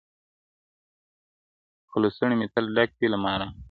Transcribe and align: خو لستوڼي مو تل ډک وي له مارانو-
خو 1.89 1.97
لستوڼي 2.03 2.35
مو 2.39 2.47
تل 2.53 2.65
ډک 2.75 2.89
وي 2.99 3.07
له 3.13 3.17
مارانو- 3.23 3.53